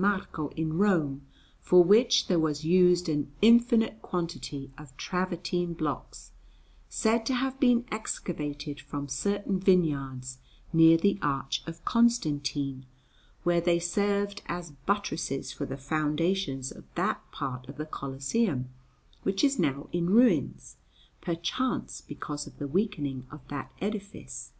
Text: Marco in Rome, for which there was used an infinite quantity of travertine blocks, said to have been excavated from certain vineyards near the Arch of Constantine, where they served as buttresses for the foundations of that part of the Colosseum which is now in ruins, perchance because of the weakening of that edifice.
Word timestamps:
Marco 0.00 0.48
in 0.56 0.78
Rome, 0.78 1.26
for 1.60 1.84
which 1.84 2.26
there 2.26 2.38
was 2.38 2.64
used 2.64 3.06
an 3.10 3.30
infinite 3.42 4.00
quantity 4.00 4.70
of 4.78 4.96
travertine 4.96 5.74
blocks, 5.74 6.30
said 6.88 7.26
to 7.26 7.34
have 7.34 7.60
been 7.60 7.84
excavated 7.92 8.80
from 8.80 9.08
certain 9.08 9.60
vineyards 9.60 10.38
near 10.72 10.96
the 10.96 11.18
Arch 11.20 11.62
of 11.66 11.84
Constantine, 11.84 12.86
where 13.42 13.60
they 13.60 13.78
served 13.78 14.40
as 14.46 14.70
buttresses 14.86 15.52
for 15.52 15.66
the 15.66 15.76
foundations 15.76 16.72
of 16.72 16.84
that 16.94 17.20
part 17.30 17.68
of 17.68 17.76
the 17.76 17.84
Colosseum 17.84 18.70
which 19.22 19.44
is 19.44 19.58
now 19.58 19.86
in 19.92 20.08
ruins, 20.08 20.78
perchance 21.20 22.00
because 22.00 22.46
of 22.46 22.56
the 22.58 22.66
weakening 22.66 23.26
of 23.30 23.46
that 23.48 23.70
edifice. 23.82 24.52